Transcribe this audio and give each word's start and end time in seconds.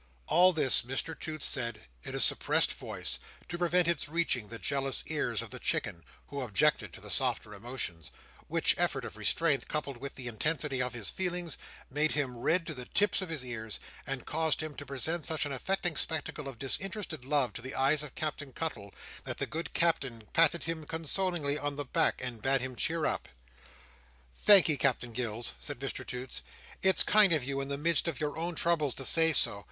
All 0.25 0.51
this, 0.51 0.81
Mr 0.81 1.13
Toots 1.13 1.45
said 1.45 1.81
in 2.01 2.15
a 2.15 2.19
suppressed 2.19 2.73
voice, 2.73 3.19
to 3.47 3.55
prevent 3.59 3.87
its 3.87 4.09
reaching 4.09 4.47
the 4.47 4.57
jealous 4.57 5.03
ears 5.05 5.43
of 5.43 5.51
the 5.51 5.59
Chicken, 5.59 6.03
who 6.29 6.41
objected 6.41 6.91
to 6.93 7.01
the 7.01 7.11
softer 7.11 7.53
emotions; 7.53 8.09
which 8.47 8.73
effort 8.79 9.05
of 9.05 9.15
restraint, 9.15 9.67
coupled 9.67 9.97
with 9.97 10.15
the 10.15 10.25
intensity 10.27 10.81
of 10.81 10.95
his 10.95 11.11
feelings, 11.11 11.55
made 11.91 12.13
him 12.13 12.35
red 12.39 12.65
to 12.65 12.73
the 12.73 12.85
tips 12.87 13.21
of 13.21 13.29
his 13.29 13.45
ears, 13.45 13.79
and 14.07 14.25
caused 14.25 14.63
him 14.63 14.73
to 14.77 14.87
present 14.87 15.23
such 15.27 15.45
an 15.45 15.51
affecting 15.51 15.95
spectacle 15.95 16.47
of 16.47 16.57
disinterested 16.57 17.23
love 17.23 17.53
to 17.53 17.61
the 17.61 17.75
eyes 17.75 18.01
of 18.01 18.15
Captain 18.15 18.51
Cuttle, 18.51 18.95
that 19.25 19.37
the 19.37 19.45
good 19.45 19.71
Captain 19.75 20.23
patted 20.33 20.63
him 20.63 20.87
consolingly 20.87 21.59
on 21.59 21.75
the 21.75 21.85
back, 21.85 22.19
and 22.23 22.41
bade 22.41 22.61
him 22.61 22.75
cheer 22.75 23.05
up. 23.05 23.29
"Thankee, 24.33 24.77
Captain 24.77 25.11
Gills," 25.13 25.53
said 25.59 25.77
Mr 25.77 26.03
Toots, 26.03 26.41
"it's 26.81 27.03
kind 27.03 27.31
of 27.31 27.43
you, 27.43 27.61
in 27.61 27.67
the 27.67 27.77
midst 27.77 28.07
of 28.07 28.19
your 28.19 28.35
own 28.35 28.55
troubles, 28.55 28.95
to 28.95 29.05
say 29.05 29.31
so. 29.31 29.59